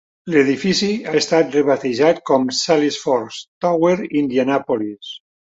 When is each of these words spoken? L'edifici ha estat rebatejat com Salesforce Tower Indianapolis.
L'edifici 0.35 0.87
ha 1.11 1.13
estat 1.19 1.57
rebatejat 1.57 2.21
com 2.31 2.49
Salesforce 2.61 3.45
Tower 3.67 3.95
Indianapolis. 4.23 5.17